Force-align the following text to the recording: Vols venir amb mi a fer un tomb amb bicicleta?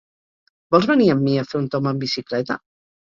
Vols 0.75 0.87
venir 0.93 1.09
amb 1.15 1.25
mi 1.27 1.35
a 1.41 1.43
fer 1.51 1.59
un 1.61 1.67
tomb 1.77 1.91
amb 1.93 2.03
bicicleta? 2.05 2.59